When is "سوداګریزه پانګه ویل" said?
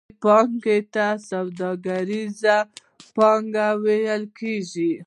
1.29-4.23